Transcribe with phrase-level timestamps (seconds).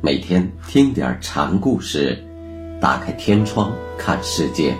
[0.00, 2.24] 每天听点禅故事，
[2.80, 4.72] 打开天窗看世界。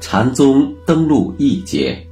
[0.00, 2.06] 禅宗登陆一节。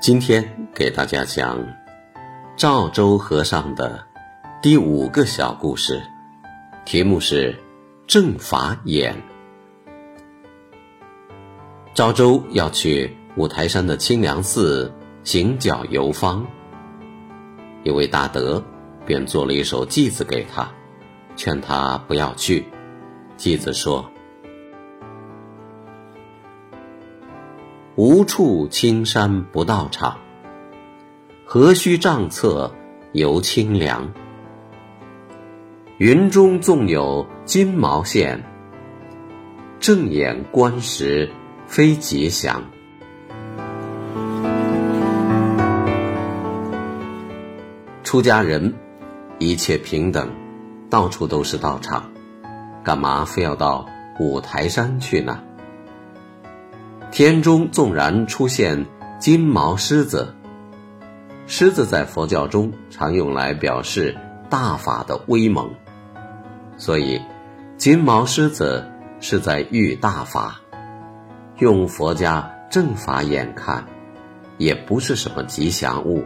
[0.00, 0.44] 今天
[0.74, 1.64] 给大家讲
[2.56, 4.04] 赵州和尚的
[4.60, 6.02] 第五个小故事。
[6.86, 7.52] 题目是
[8.06, 9.20] “正法眼”。
[11.92, 14.94] 赵州要去五台山的清凉寺
[15.24, 16.46] 行脚游方，
[17.82, 18.62] 一位大德
[19.04, 20.70] 便做了一首偈子给他，
[21.34, 22.64] 劝他不要去。
[23.36, 24.08] 偈子说
[27.96, 30.18] ：“无处青山不到场，
[31.44, 32.72] 何须帐侧
[33.10, 34.08] 游清凉。”
[35.98, 38.44] 云中纵有金毛线，
[39.80, 41.32] 正眼观时
[41.66, 42.62] 非吉祥。
[48.04, 48.74] 出家人
[49.38, 50.30] 一切平等，
[50.90, 52.12] 到处都是道场，
[52.84, 53.86] 干嘛非要到
[54.20, 55.42] 五台山去呢？
[57.10, 58.84] 天中纵然出现
[59.18, 60.34] 金毛狮子，
[61.46, 64.14] 狮子在佛教中常用来表示
[64.50, 65.70] 大法的威猛。
[66.76, 67.20] 所以，
[67.76, 70.60] 金毛狮子是在遇大法，
[71.58, 73.86] 用佛家正法眼看，
[74.58, 76.24] 也不是什么吉祥物。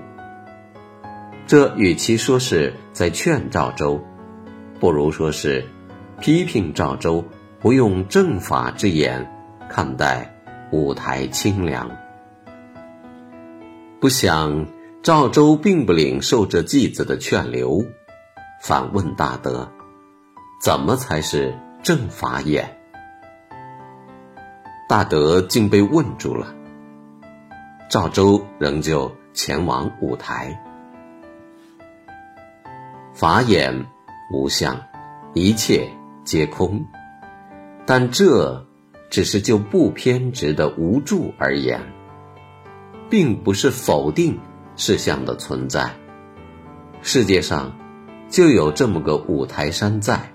[1.46, 4.04] 这与其说是在劝赵州，
[4.78, 5.64] 不如说是
[6.20, 7.24] 批评赵州
[7.60, 9.30] 不用正法之眼
[9.68, 10.34] 看待
[10.72, 11.90] 五台清凉。
[14.00, 14.66] 不想
[15.02, 17.84] 赵州并不领受这继子的劝留，
[18.62, 19.70] 反问大德。
[20.60, 22.76] 怎么才是正法眼？
[24.86, 26.54] 大德竟被问住了。
[27.88, 30.62] 赵州仍旧前往五台。
[33.14, 33.86] 法眼
[34.34, 34.78] 无相，
[35.32, 35.88] 一切
[36.24, 36.84] 皆空。
[37.86, 38.66] 但这
[39.08, 41.80] 只是就不偏执的无助而言，
[43.08, 44.38] 并不是否定
[44.76, 45.90] 事相的存在。
[47.00, 47.78] 世界上
[48.28, 50.30] 就有这么个五台山在。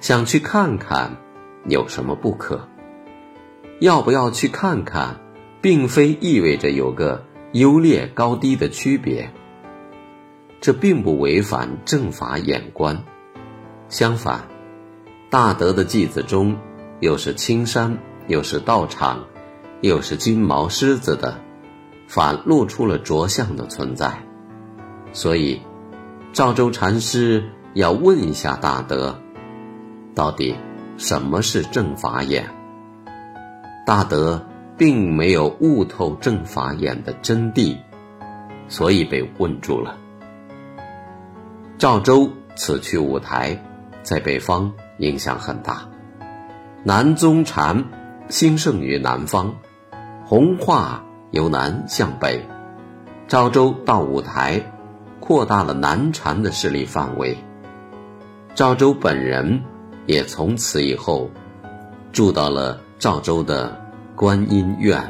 [0.00, 1.18] 想去看看，
[1.66, 2.68] 有什么不可？
[3.80, 5.20] 要不要去看看，
[5.60, 9.30] 并非意味着有个优劣高低的区别。
[10.62, 13.04] 这并不违反正法眼观，
[13.90, 14.48] 相反，
[15.28, 16.56] 大德的偈子中，
[17.00, 19.26] 又是青山，又是道场，
[19.82, 21.38] 又是金毛狮子的，
[22.08, 24.22] 反露出了着相的存在。
[25.12, 25.60] 所以，
[26.32, 29.20] 赵州禅师要问一下大德。
[30.14, 30.54] 到底
[30.96, 32.44] 什么是正法眼？
[33.86, 34.44] 大德
[34.76, 37.76] 并没有悟透正法眼的真谛，
[38.68, 39.96] 所以被问住了。
[41.78, 43.56] 赵州此去五台，
[44.02, 45.88] 在北方影响很大。
[46.82, 47.84] 南宗禅
[48.28, 49.54] 兴盛于南方，
[50.24, 52.46] 弘化由南向北。
[53.28, 54.60] 赵州到五台，
[55.20, 57.38] 扩大了南禅的势力范围。
[58.54, 59.62] 赵州本人。
[60.10, 61.30] 也从此以后，
[62.10, 63.80] 住到了赵州的
[64.16, 65.00] 观音院。